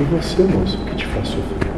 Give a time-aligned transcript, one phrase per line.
[0.00, 1.72] E você, moço, o que te faz sofrer?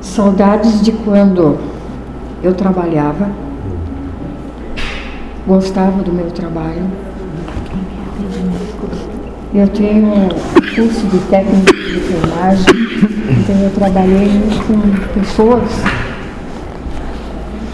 [0.00, 1.56] Saudades de quando
[2.42, 3.30] eu trabalhava,
[5.46, 6.84] gostava do meu trabalho.
[9.54, 10.28] Eu tenho
[10.74, 12.66] curso de técnica de enfermagem,
[13.30, 14.28] então eu trabalhei
[14.66, 15.70] com pessoas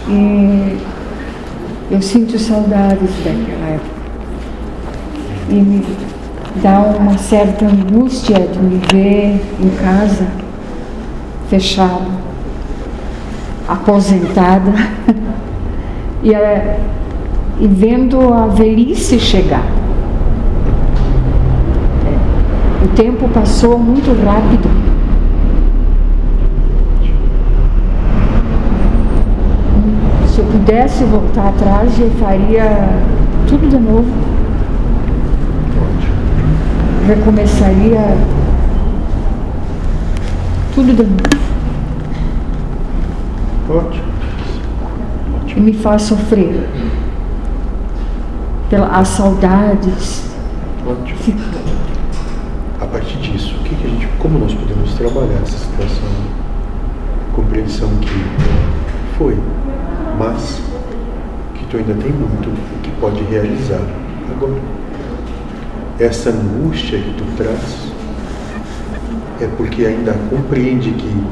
[0.07, 0.77] e
[1.89, 3.95] eu sinto saudades daquela época.
[5.49, 5.85] E me
[6.61, 10.25] dá uma certa angústia de me ver em casa,
[11.49, 12.07] fechada,
[13.67, 14.71] aposentada,
[16.23, 16.79] e, é,
[17.59, 19.65] e vendo a velhice chegar.
[22.83, 24.94] O tempo passou muito rápido.
[30.35, 32.89] Se eu pudesse voltar atrás, eu faria
[33.47, 34.05] tudo de novo.
[37.07, 38.17] Recomeçaria
[40.73, 41.45] tudo de novo.
[43.69, 44.05] Ótimo.
[45.55, 46.67] E me faz sofrer.
[48.69, 50.29] Pelas as saudades.
[50.85, 51.17] Ótimo.
[51.19, 51.39] Fico-
[52.81, 56.09] A partir disso, o que, que a gente, como nós podemos trabalhar essa situação?
[57.33, 58.25] Compreensão que
[59.17, 59.37] foi,
[60.17, 60.61] mas
[61.55, 62.49] que tu ainda tem muito
[62.81, 63.81] que pode realizar
[64.31, 64.59] agora.
[65.99, 67.93] Essa angústia que tu traz
[69.41, 71.27] é porque ainda compreende que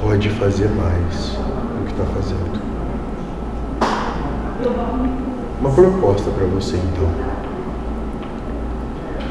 [0.00, 2.60] pode fazer mais do que está fazendo.
[5.60, 7.08] Uma proposta para você então.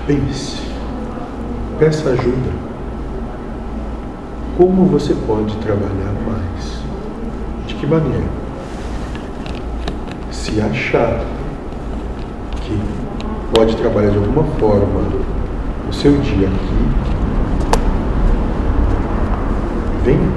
[0.05, 0.61] Pense.
[1.79, 2.51] Peça ajuda.
[4.57, 6.78] Como você pode trabalhar mais?
[7.79, 8.25] Que maneira?
[10.31, 11.23] Se achar
[12.61, 12.77] que
[13.53, 15.01] pode trabalhar de alguma forma
[15.87, 16.89] o seu dia aqui,
[20.03, 20.29] venha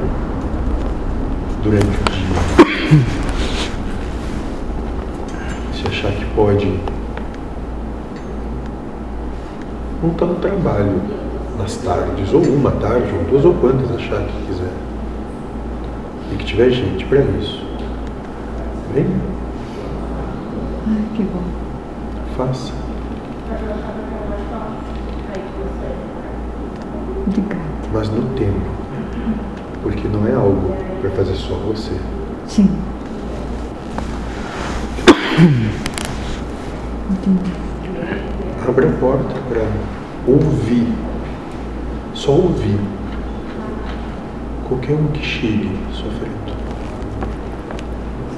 [1.64, 2.36] durante o dia.
[5.75, 6.78] Se achar que pode
[10.00, 11.02] montar um trabalho
[11.58, 14.91] nas tardes, ou uma tarde, ou duas, ou quantas achar que quiser.
[16.32, 17.62] E que tiver gente para isso.
[18.94, 19.20] Venha,
[20.88, 21.43] Ai, que bom.
[22.37, 22.72] faça.
[27.26, 27.62] Obrigada.
[27.93, 28.60] Mas no tempo.
[29.82, 31.93] Porque não é algo para fazer só você.
[32.47, 32.70] Sim.
[37.10, 37.53] Entendi.
[38.66, 39.66] Abra a porta para
[40.26, 40.88] ouvir.
[42.14, 42.78] Só ouvir.
[44.72, 46.56] Qualquer um que chegue sofrendo.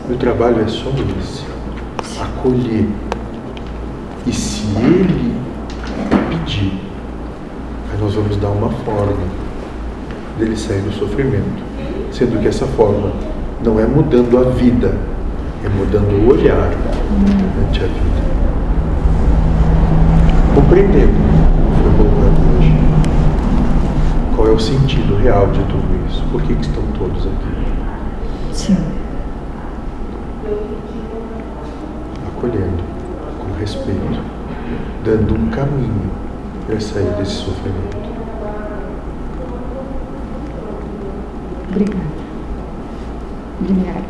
[0.08, 0.90] Meu trabalho é só
[1.20, 1.44] esse.
[2.20, 2.88] Acolher.
[4.26, 5.32] E se ele
[6.28, 6.72] pedir,
[7.88, 9.28] aí nós vamos dar uma forma
[10.36, 11.62] dele sair do sofrimento.
[12.10, 13.12] Sendo que essa forma
[13.64, 14.98] não é mudando a vida,
[15.64, 16.72] é mudando o olhar
[17.64, 18.24] ante a vida
[20.52, 22.74] compreendendo o que foi colocado hoje.
[24.34, 26.22] Qual é o sentido real de tudo isso?
[26.31, 28.53] Por que, que estão todos aqui?
[28.53, 28.76] Sim.
[32.28, 32.82] Acolhendo,
[33.41, 34.20] com respeito,
[35.04, 36.10] dando um caminho
[36.66, 38.04] para sair desse sofrimento.
[41.70, 42.04] Obrigada.
[43.60, 44.04] Obrigada.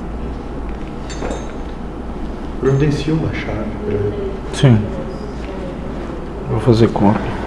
[2.60, 4.33] Providencia uma chave para ele.
[4.53, 4.78] Sim.
[6.50, 7.44] Vou fazer conta.